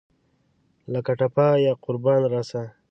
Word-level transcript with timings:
لکه 0.93 1.11
ټپه 1.19 1.29
پۀ 1.35 1.47
یاقربان 1.67 2.21
راسه! 2.31 2.61